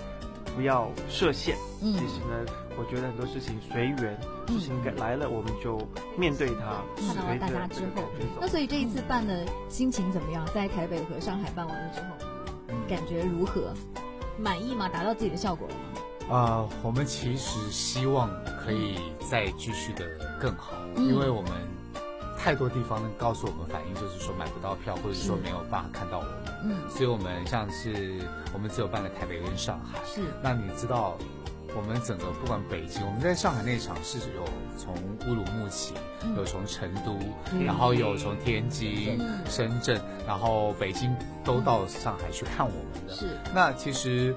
[0.56, 1.56] 不要设限。
[1.82, 2.46] 嗯，其实呢，
[2.78, 5.80] 我觉得很多事情随缘，事情来了我们就
[6.18, 6.84] 面对它。
[6.98, 8.04] 看到了大家之后，
[8.40, 10.46] 那所以这一次办的心情怎么样？
[10.54, 12.08] 在台北和上海办完了之后，
[12.88, 13.74] 感觉如何？
[14.38, 14.88] 满意吗？
[14.90, 16.36] 达到自己的效果了吗？
[16.36, 18.30] 啊，我们其实希望
[18.64, 20.06] 可以再继续的
[20.40, 21.52] 更好，因为我们。
[22.44, 26.32] 太多地方告诉我们反映，就是说买不到票，或者是说没有办法看到我们。
[26.64, 28.20] 嗯，所以我们像是
[28.52, 30.00] 我们只有办了台北跟上海。
[30.04, 31.16] 是，那你知道
[31.76, 34.44] 我们整个不管北京，我们在上海那场是有
[34.76, 34.96] 从
[35.28, 35.94] 乌鲁木齐，
[36.36, 37.20] 有从成都，
[37.64, 43.14] 然后有从天津、深圳，然后北京都到上海去看我们的。
[43.14, 43.38] 是。
[43.54, 44.36] 那其实。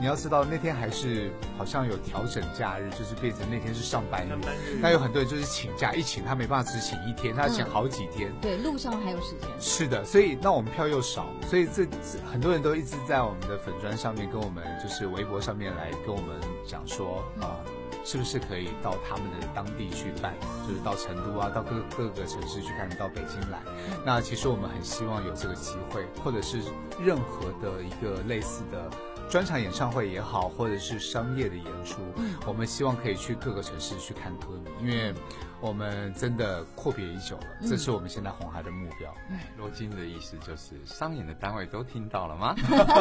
[0.00, 4.78] 你要知道那天还是好像有调整假日，就是变成那天是上班日。
[4.80, 8.32] 那有很多人就是请假，一请他没办法只请一天，他请好几天。
[8.40, 9.48] 对，路上还有时间。
[9.58, 11.86] 是的，所以那我们票又少，所以这
[12.30, 17.58] 很多人都一直在我们的粉砖上面跟我们，就是微博上面来跟我们讲说啊，
[18.04, 20.34] 是不是可以到他们的当地去办，
[20.66, 23.58] 就是到成都啊，到各各个城市去看，到北京来。
[24.04, 26.58] 那其实我们很希望有这个机会，或者是
[27.00, 28.90] 任何的一个类似的。
[29.28, 32.00] 专场演唱会也好，或者是商业的演出，
[32.46, 35.12] 我们希望可以去各个城市去看歌迷，因为
[35.60, 39.14] 我们真的阔别已久了，这是我们现在红海的目标。
[39.58, 42.54] 罗金的意思就是商演的单位都听到了吗？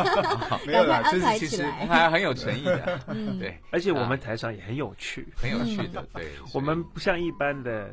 [0.67, 2.99] 没有啦， 就是其实 还很有诚意的，
[3.39, 7.89] 对，而且我们台上也很有趣，很有趣的，对，我们不像一般的。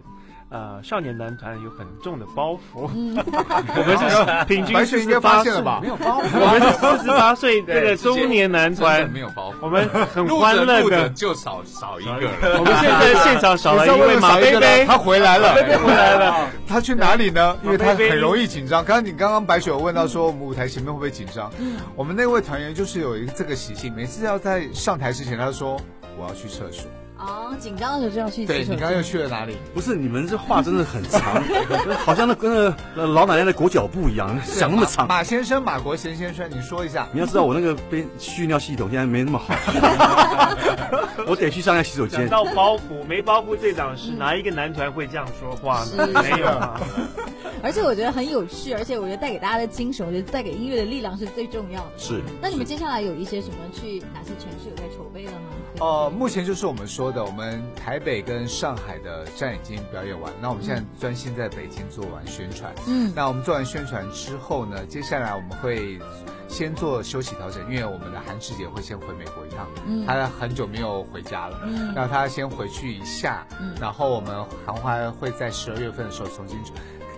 [0.54, 4.04] 呃，少年男团有很重的包袱， 我们是
[4.46, 5.80] 平均四十八岁吧？
[5.82, 9.10] 没有包袱，我们是四十八岁 这个中年男团。
[9.10, 12.30] 没有包袱，我们很欢乐的，就少少一个人。
[12.56, 17.56] 我们现在现场少了一位马贝贝，他回来了，回来了，他去哪里呢？
[17.64, 18.84] 因为他很容易紧张。
[18.84, 21.50] 刚刚你刚刚白雪有问到说，我们舞台前面会不会紧张？
[21.96, 25.76] 我们那位团员就是有一个这个习性，每次要在上台之前，他说
[26.16, 26.88] 我要去厕所。
[27.16, 28.44] 哦，紧张的时候就要去。
[28.44, 29.56] 对你刚刚又去了哪里？
[29.72, 31.42] 不是，你们这话真的很长，
[32.04, 35.06] 好像那跟那老奶奶的裹脚布一样，想那么长。
[35.06, 37.08] 马先生，马国贤先生，你说一下。
[37.12, 39.54] 你要知道，我那个被蓄尿系统现在没那么好，
[41.26, 42.28] 我得去上下洗手间。
[42.28, 46.08] 到包袱没包袱这档是，哪一个男团会这样说话呢？
[46.20, 46.48] 没有。
[47.62, 51.90] 而且我觉得很有趣，而且我觉得带给大家的精神，我觉得带给音乐的力量是最重要的。
[51.96, 52.20] 是。
[52.42, 55.38] 那你们接下来有一些什么去哪些城市有在筹备的吗？
[55.80, 62.72] 哦，目前就是我们说的，我们台北跟上海的站已经表演完，那我们现在专心在北京做完宣传。
[62.86, 65.98] 嗯，那我们做完宣传之后呢，接下来我们会
[66.46, 76.56] 先做休息调整，因为我们的韩师姐会先回美国一趟，嗯，她很久没有回家了，嗯，那她先回去一下，嗯，然后我们韩华会在十二月份的时候重新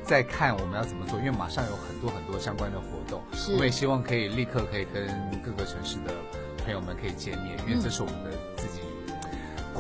[0.03, 3.21] 再看我们要怎么做，因为马上有很多很多相关的活动，
[3.53, 5.07] 我们也希望可以立刻可以跟
[5.45, 6.15] 各个城市的。
[6.65, 8.31] 朋友们可以见面，因为这是我们的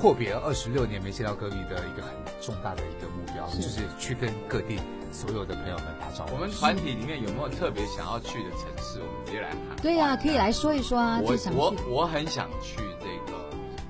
[0.07, 4.79] 阔别二十六年没见到歌迷的一个很重大的一个目标，就是去跟各地
[5.11, 6.37] 所有的朋友们打招呼。
[6.37, 9.01] 我们团体里面有没有特别想要去的城市？
[9.01, 9.77] 我们直接来喊。
[9.83, 11.21] 对呀，可以来说一说啊。
[11.25, 13.37] 我我我很想去这个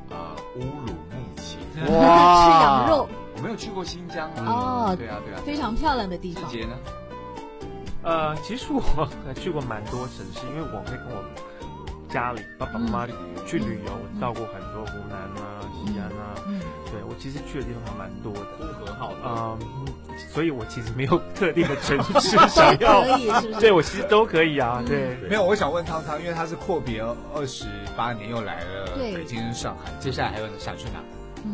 [0.09, 1.59] 呃乌鲁木齐，
[1.93, 3.09] 哇， 吃羊肉。
[3.37, 6.49] 我没有去过新疆啊哦，对啊对啊，非常漂亮的地方。
[6.49, 6.79] 季节呢？
[8.05, 11.23] 呃，其实我去过蛮多城市，因为我会跟我。
[12.09, 13.07] 家里爸爸妈妈
[13.47, 15.56] 去旅游，到过很多湖南啊、
[15.87, 16.35] 西安啊，
[16.91, 18.41] 对我其实去的地方还蛮多的。
[18.59, 19.59] 呼和浩特，嗯，
[20.33, 23.03] 所以我其实没有 特定的 城市想要，
[23.61, 24.83] 对我其实都可以啊。
[24.87, 27.03] 对，没有，我想问汤汤，因为他是阔别
[27.35, 31.01] 二十八年又来了北京、上海，接下来还有想去哪？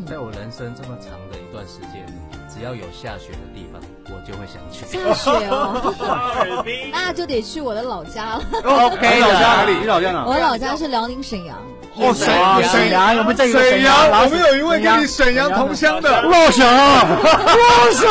[0.07, 2.03] 在我人生这么长的一段时间，
[2.49, 4.85] 只要有下雪的地方，我就会想去。
[4.87, 8.43] 下雪哦， 那就得去我的老家了。
[8.63, 9.75] OK，老家哪里？
[9.77, 10.25] 你老家哪？
[10.25, 11.57] 我老家是辽宁沈阳。
[11.95, 16.21] 哦，沈阳，沈阳，我们这个沈阳，我们有一位跟你沈阳同乡的。
[16.23, 18.09] 老乡，老乡，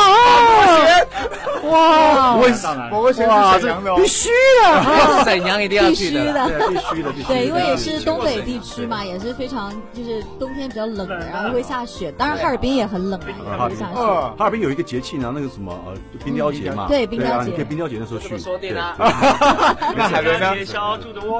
[1.62, 2.42] 哇，我
[2.92, 4.28] 我沈阳的，必须
[4.62, 13.94] 的，沈阳一定要去的， 必须的，必须的，对，因为也是东北地区嘛，也是非常就是冬天比较冷，然后会下雪，当然哈尔滨也很冷啊，会下雪。
[13.94, 15.94] 哈尔滨有一个节气呢，那个什么呃
[16.24, 18.38] 冰雕节嘛，对，冰雕节，你可以冰雕节的时候去。
[18.38, 18.94] 说电啊，
[19.96, 20.48] 那海伦呢？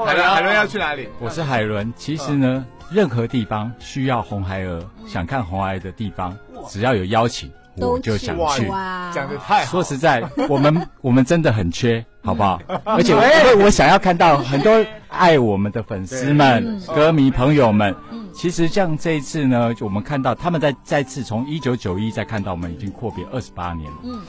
[0.04, 1.08] 海伦，海伦要去哪里？
[1.20, 2.32] 我是海伦，其实。
[2.32, 6.37] 呢，任何地方需要红孩儿，想看红孩儿的地方，
[6.68, 8.66] 只要有邀请，我就想去。
[9.14, 12.61] 讲的太说实在，我们 我们真的很缺，好不好？
[12.85, 17.94] 而且我我想要看到很多爱我们的粉丝们、歌迷朋友们。
[18.32, 23.98] 其实像这一次呢，我们看到他们在再次从一九九一再看到我们已经阔别二十八年了。
[24.04, 24.22] 嗯，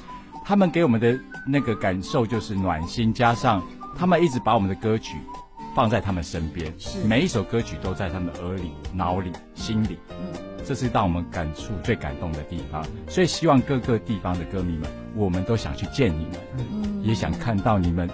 [0.43, 3.63] 他们给我们的那个感受就是暖心，加上
[3.97, 5.17] 他们一直把我们的歌曲。
[5.75, 6.71] 放在他们身边，
[7.03, 9.97] 每一首歌曲都在他们耳里、脑里、心里。
[10.12, 10.32] 嗯，
[10.65, 12.86] 这是让我们感触最感动的地方。
[13.08, 16.39] 所以希望各个地方的歌迷们，我们都想去见你们，
[16.71, 18.10] 嗯，也想看到你们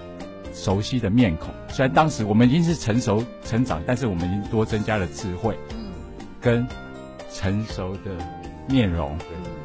[0.53, 1.49] 熟悉的面孔。
[1.69, 5.91] 虽然当时我们已经是成熟成长，但是我们已经多增加了智慧，嗯，
[6.41, 6.67] 跟
[7.31, 8.11] 成熟的
[8.67, 9.15] 面容，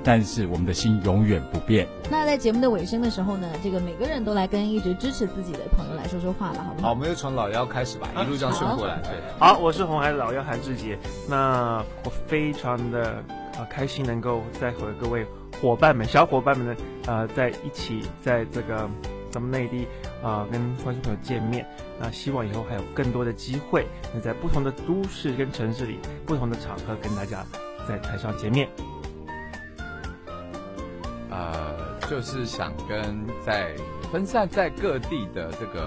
[0.04, 1.88] 但是我们的心永远不变。
[2.10, 6.88] 那在节目的尾声的时候呢，这个每个人都来跟一直支持自己的朋友来说说话了，好不好？
[6.88, 9.00] 好，我们就从老幺开始吧，一路这样顺过来。
[9.02, 10.98] 对，好，我是红海老幺韩志杰。
[11.28, 13.24] 那我非常的
[13.56, 15.26] 啊开心能够再和各位
[15.62, 18.88] 伙伴们、小伙伴们呢，呃，在一起在这个
[19.30, 19.88] 咱们内地
[20.22, 21.66] 啊跟观众朋友见面。
[21.98, 27.44] 那希望以后还有更多的机会，能在不同的都市跟城市里、不同的场合跟大家
[27.88, 28.68] 在台上见面。
[31.34, 33.74] 呃，就是想跟在
[34.12, 35.86] 分散在各地的这个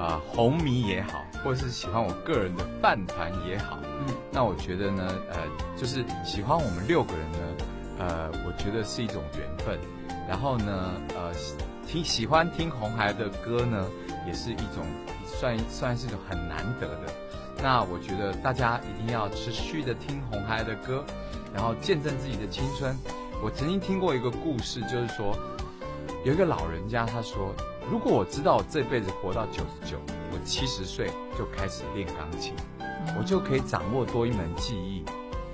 [0.00, 5.36] 啊红迷也好，或是喜欢我个人的饭团也好，嗯，那我觉得呢，呃，
[5.76, 7.38] 就是喜欢我们六个人呢，
[8.00, 9.78] 呃，我觉得是一种缘分。
[10.28, 11.32] 然后呢，呃，
[11.86, 13.86] 听喜欢听红孩的歌呢，
[14.26, 14.84] 也是一种。
[15.40, 17.12] 算算是一种很难得的，
[17.62, 21.02] 那我觉得大家一定要持续的听红孩的歌，
[21.54, 22.94] 然后见证自己的青春。
[23.42, 25.34] 我曾经听过一个故事，就是说
[26.24, 27.54] 有一个老人家他说，
[27.90, 29.96] 如果我知道我这辈子活到九十九，
[30.30, 31.06] 我七十岁
[31.38, 32.54] 就开始练钢琴，
[33.18, 35.02] 我就可以掌握多一门技艺。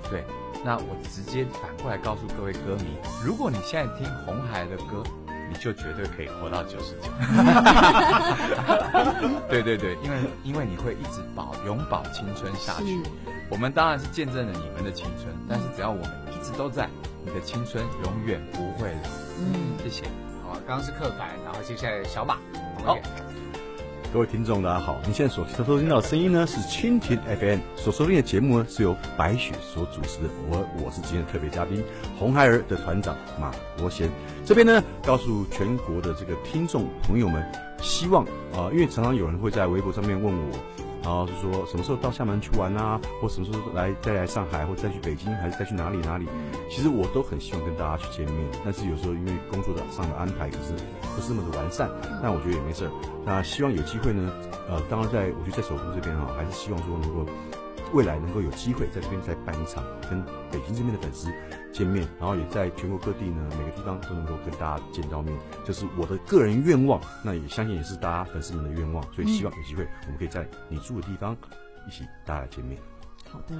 [0.09, 0.25] 对，
[0.65, 5.01] 那我直接反过来告诉各位歌迷，如果你现在听红孩的歌。
[5.49, 7.03] 你就绝对可以活到九十九。
[9.47, 13.01] 对对对，因为因为你会一直保永葆青春下去。
[13.49, 16.89] 我们当然是见证了你们的青春，但是只要我们一直都在，
[17.27, 19.09] 你的青春永远不会老。
[19.39, 20.05] 嗯，谢谢。
[20.43, 22.37] 好，刚刚是刻板，然后接下来小马。
[22.85, 22.97] 好。
[24.13, 24.97] 各位听众，大家好！
[25.05, 30.29] 你现在所收听到的声音呢，是蜻蜓 FM 所收听的节目呢，是由白雪所主持的。
[30.49, 31.83] 我我是今天的特别嘉宾，
[32.17, 34.09] 红孩儿的团长马国贤。
[34.45, 37.45] 这边呢，告诉全国的这个听众朋友们，
[37.81, 38.23] 希望
[38.55, 40.57] 啊，因为常常有人会在微博上面问我。
[41.07, 46.25] 然后是说什么时候到厦门去玩啊，或什么时候来再来上海，或再去北京，还是再去哪里哪里？
[46.69, 50.73] 其实我都很希望跟大家去见面，但是有时候因为工作的上的安排，可是
[51.15, 51.89] 不是那么的完善。
[52.21, 52.91] 但我觉得也没事儿。
[53.23, 54.29] 那希望有机会呢，
[54.67, 57.25] 呃，当然在我觉得在首都这边啊，还是希望说能够
[57.93, 60.21] 未来能够有机会在这边再办一场跟
[60.51, 61.31] 北京这边的粉丝。
[61.73, 66.99] 见面，然后也在全国各地呢，每个地方都能够跟大家见到面，就是我的个人愿望。
[67.23, 71.37] 那也相信也是大家粉丝们的愿望，所以希望有机会我们可以在你住的地方
[71.87, 72.79] 一起大家见面。
[73.29, 73.55] 好的。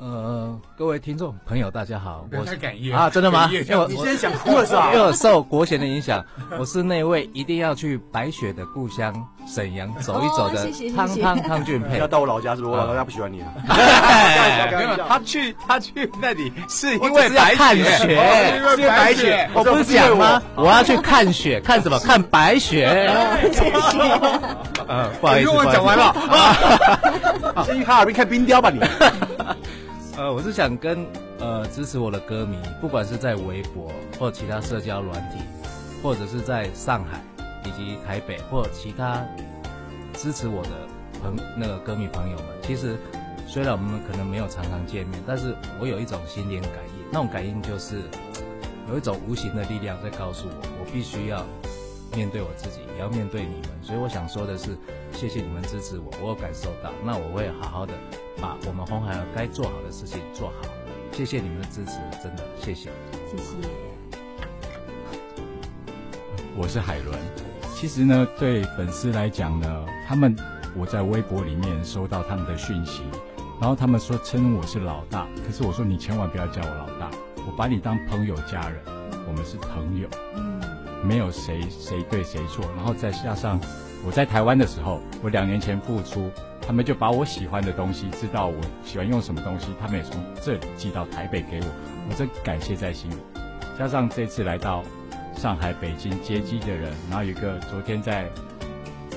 [0.00, 3.48] 呃，各位听众朋友，大家好，我是感业啊，真的吗？
[3.50, 3.64] 你
[3.96, 4.92] 现在想哭了是吧？
[4.94, 6.24] 因为受国贤的影响，
[6.56, 9.12] 我是那位一定要去白雪的故乡
[9.44, 11.98] 沈阳走一走的汤汤汤俊佩。
[11.98, 12.78] 要到我老家是不是？
[12.78, 13.48] 我老家不喜欢你啊。
[14.70, 19.50] 没有，他去他去那里是因为看雪，是白雪。
[19.52, 20.40] 我不是讲吗？
[20.54, 21.98] 我要去看雪，看什么？
[21.98, 22.86] 看白雪。
[24.86, 26.14] 嗯，不好意思，我讲完了。
[27.66, 28.78] 先去哈尔滨看冰雕吧，你。
[30.18, 31.06] 呃，我是想跟
[31.38, 35.38] 呃支持我的歌迷，不管是在微博或其他社交软体，
[36.02, 37.22] 或者是在上海
[37.64, 39.24] 以及台北或其他
[40.14, 40.70] 支持我的
[41.22, 42.98] 朋那个歌迷朋友们，其实
[43.46, 48.02] 虽然我们可能没有常常见面，但是我有一种心灵感应，那种感应就是
[48.88, 51.44] 有一种无形的力量在告诉我，我必须要
[52.16, 53.70] 面对我自己，也要面对你们。
[53.84, 54.76] 所以我想说的是，
[55.12, 57.94] 谢谢你们支持我，我有感受到，那我会好好的。
[58.40, 60.68] 把我们红孩儿该做好的事情做好，
[61.12, 62.90] 谢谢你们的支持，真的谢谢，
[63.28, 63.68] 谢谢。
[66.56, 67.18] 我是海伦，
[67.74, 70.36] 其实呢，对粉丝来讲呢，他们
[70.76, 73.02] 我在微博里面收到他们的讯息，
[73.60, 78.80] 然后他们说称我是老大，可是我说你千万不要叫我老大，我把你当朋友家人，
[79.26, 80.60] 我们是朋友，嗯，
[81.04, 83.60] 没有谁谁对谁错，然后再加上
[84.06, 86.30] 我在台湾的时候，我两年前复出。
[86.68, 88.54] 他们就把我喜欢的东西，知道我
[88.84, 91.66] 喜欢用什么东西，他们也从这里寄到台北给我，
[92.10, 93.16] 我真感谢在心里。
[93.78, 94.84] 加上这次来到
[95.34, 98.28] 上海、北京接机的人，然后有一个昨天在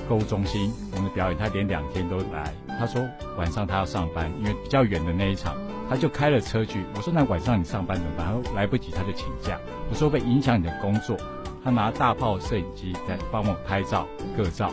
[0.08, 2.50] 购物中心我们的表演，他连两天都来。
[2.78, 5.54] 他说晚上他要上班，因为比较远的那一场，
[5.90, 6.82] 他就开了车去。
[6.96, 8.26] 我说那晚上你上班怎么办？
[8.28, 9.60] 他说来不及，他就请假。
[9.90, 11.18] 我说会影响你的工作。
[11.62, 14.72] 他拿大炮摄影机在帮我拍照、各照，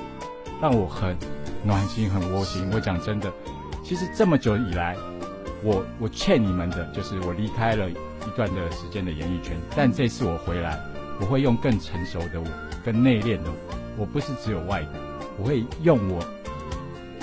[0.62, 1.18] 让我很。
[1.64, 3.32] 暖心很窝心，我讲真的，
[3.84, 4.96] 其实这么久以来，
[5.64, 7.96] 我我欠你们的就是我离开了一
[8.36, 10.80] 段的时间的演艺圈，但这次我回来，
[11.20, 12.48] 我会用更成熟的我，
[12.86, 14.90] 更内敛的我，我不是只有外的，
[15.38, 16.24] 我会用我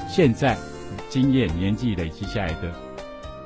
[0.09, 0.57] 现在
[1.09, 2.71] 经验年纪累积下来的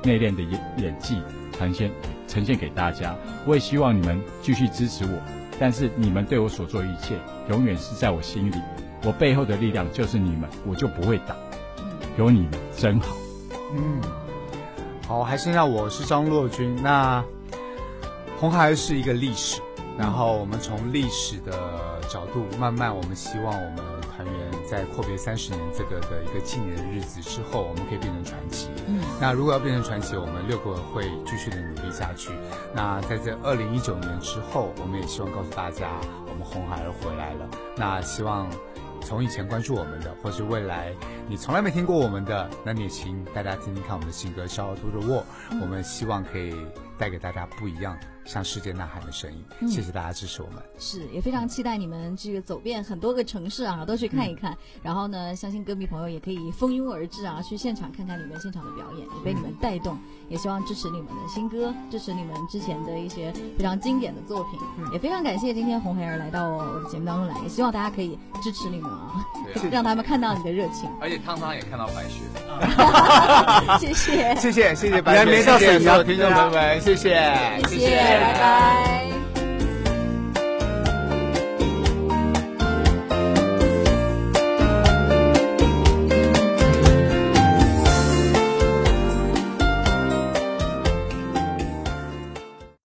[0.03, 1.21] 内敛的演演技
[1.57, 1.89] 呈现
[2.27, 3.15] 呈现给大家。
[3.45, 5.21] 我也希望你们继续支持我，
[5.57, 7.15] 但是你们对我所做一切，
[7.49, 8.55] 永远是在我心里。
[9.03, 11.35] 我背后的力量就是你们，我就不会倒。
[12.17, 13.15] 有你们真好。
[13.73, 14.01] 嗯，
[15.07, 16.75] 好，还剩下我是张若君。
[16.83, 17.23] 那
[18.39, 19.61] 红孩儿是一个历史，
[19.97, 21.51] 然后我们从历史的
[22.09, 24.35] 角度，慢慢我们希望我们团员
[24.69, 28.69] 在阔别三十年这个的一个纪念的日子之后，我们可以变成传奇。
[28.87, 32.29] 嗯，那如果要变成传奇，我们六个会继续的努力下去。
[32.73, 35.87] 那在这二零一九年之后，我们也希望告诉大家，
[36.27, 37.49] 我们红孩儿回来了。
[37.77, 38.47] 那希望。
[39.01, 40.93] 从以前关注我们的，或是未来
[41.27, 45.21] 你从来没听过我们的，那你也请大家听听看我们的新歌《小耳朵的我》，
[45.61, 46.55] 我们希望可以
[46.97, 47.97] 带给大家不一样。
[48.23, 50.61] 向世界呐喊的声音，谢谢大家支持我们。
[50.77, 54.55] 是，也非常期待你们这个走遍很多个城市啊，都去看一看。
[54.83, 59.97] 然后呢，相信歌迷朋友也可以蜂拥而至啊，去现场看看你们现场的表演，也被你们带动。
[60.29, 64.59] 也希望支持你们的新歌，支持你们之前的一些非常经典的作品。
[64.93, 69.25] 也非常感谢今天红孩儿来到我的节目当中来，也希望大家可以支持你们啊，
[69.71, 70.87] 让他们看到你的热情。
[71.01, 72.21] 而且汤汤也看到白雪。
[73.79, 77.15] 谢谢，谢谢，谢谢白雪，谢谢所有听众朋友们，谢谢，
[77.69, 77.95] 谢谢。
[77.95, 79.30] 拜拜。